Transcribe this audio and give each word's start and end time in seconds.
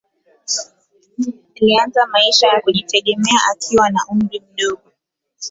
Alianza 1.61 2.05
maisha 2.07 2.47
ya 2.47 2.61
kujitegemea 2.61 3.39
akiwa 3.51 3.89
na 3.89 3.99
umri 4.09 4.39
mdogo. 4.53 4.91